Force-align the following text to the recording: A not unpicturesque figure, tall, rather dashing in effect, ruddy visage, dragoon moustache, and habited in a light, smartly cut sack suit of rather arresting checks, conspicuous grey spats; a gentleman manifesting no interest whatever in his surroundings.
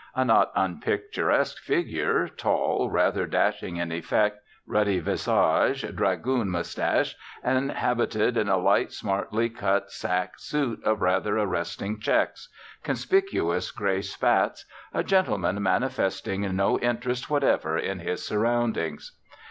A 0.15 0.25
not 0.25 0.51
unpicturesque 0.55 1.59
figure, 1.61 2.27
tall, 2.27 2.89
rather 2.89 3.27
dashing 3.27 3.75
in 3.77 3.91
effect, 3.91 4.39
ruddy 4.65 4.97
visage, 4.97 5.85
dragoon 5.95 6.49
moustache, 6.49 7.15
and 7.43 7.71
habited 7.71 8.35
in 8.35 8.49
a 8.49 8.57
light, 8.57 8.91
smartly 8.91 9.47
cut 9.47 9.91
sack 9.91 10.39
suit 10.39 10.83
of 10.83 11.03
rather 11.03 11.37
arresting 11.37 11.99
checks, 11.99 12.49
conspicuous 12.81 13.69
grey 13.69 14.01
spats; 14.01 14.65
a 14.91 15.03
gentleman 15.03 15.61
manifesting 15.61 16.41
no 16.55 16.79
interest 16.79 17.29
whatever 17.29 17.77
in 17.77 17.99
his 17.99 18.25
surroundings. 18.25 19.19